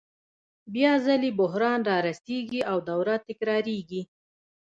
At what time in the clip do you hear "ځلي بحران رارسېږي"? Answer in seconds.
1.05-2.61